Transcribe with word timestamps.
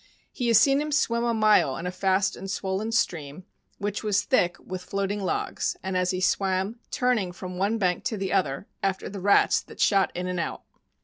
He 0.31 0.47
has 0.47 0.57
seen 0.59 0.81
him 0.81 0.91
swim 0.91 1.23
a 1.23 1.31
mile 1.31 1.77
in 1.77 1.85
a 1.85 1.91
fast 1.91 2.35
and 2.35 2.49
swollen 2.49 2.91
stream 2.91 3.43
which 3.77 4.01
was 4.03 4.23
thick 4.23 4.57
with 4.59 4.81
floating 4.81 5.21
logs, 5.23 5.77
and 5.83 5.95
as 5.95 6.09
he 6.09 6.19
swam, 6.21 6.79
turning 6.89 7.31
from 7.31 7.59
one 7.59 7.77
bank 7.77 8.03
to 8.05 8.17
the 8.17 8.33
other 8.33 8.65
after 8.81 9.09
the 9.09 9.19
rats 9.21 9.61
that 9.61 9.79
shot 9.79 10.11
in 10.15 10.25
and 10.25 10.39
out. 10.39 10.63